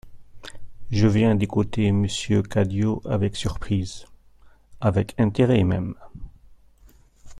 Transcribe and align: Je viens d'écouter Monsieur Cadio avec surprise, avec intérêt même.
Je 0.89 1.05
viens 1.07 1.35
d'écouter 1.35 1.91
Monsieur 1.91 2.41
Cadio 2.41 3.03
avec 3.05 3.35
surprise, 3.35 4.07
avec 4.79 5.13
intérêt 5.19 5.63
même. 5.63 5.93